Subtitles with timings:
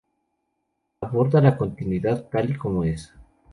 [1.01, 3.13] Aborda la cotidianidad tal y como es.